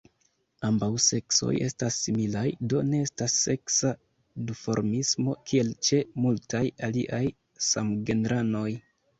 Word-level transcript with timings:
Ambaŭ 0.67 0.87
seksoj 1.07 1.51
estas 1.65 1.97
similaj; 2.05 2.45
do 2.73 2.81
ne 2.93 3.01
estas 3.09 3.35
seksa 3.41 3.91
duformismo 4.53 5.37
kiel 5.53 5.71
ĉe 5.89 6.03
multaj 6.25 6.63
aliaj 6.89 7.25
samgenranoj. 7.71 8.69